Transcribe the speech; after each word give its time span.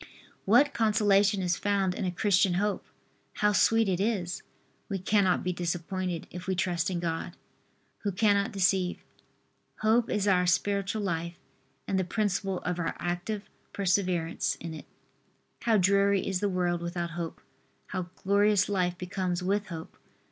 What 0.45 0.73
consolation 0.73 1.43
is 1.43 1.57
found 1.57 1.93
in 1.93 2.05
a 2.05 2.11
Christian 2.11 2.55
hope! 2.55 2.83
How 3.33 3.53
sweet 3.53 3.87
it 3.87 3.99
is! 3.99 4.41
We 4.89 4.97
cannot 4.97 5.43
be 5.43 5.53
disappointed 5.53 6.25
if 6.31 6.47
we 6.47 6.55
trust 6.55 6.89
in 6.89 6.99
God, 6.99 7.37
Who 7.99 8.11
cannot 8.11 8.51
deceive. 8.51 9.03
Hope 9.81 10.09
is 10.09 10.27
our 10.27 10.47
spiritual 10.47 11.03
life 11.03 11.35
and 11.87 11.99
the 11.99 12.03
principle 12.03 12.61
of 12.61 12.79
our 12.79 12.95
active 12.97 13.47
perseverance 13.73 14.55
in 14.55 14.73
it. 14.73 14.87
How 15.65 15.77
dreary 15.77 16.25
is 16.25 16.39
the 16.39 16.49
world 16.49 16.81
without 16.81 17.11
hope! 17.11 17.39
How 17.89 18.09
glorious 18.23 18.67
life 18.67 18.97
becomes 18.97 19.43
with 19.43 19.67
hope! 19.67 19.97